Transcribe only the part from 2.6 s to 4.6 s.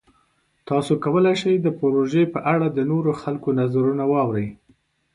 د نورو خلکو نظرونه واورئ.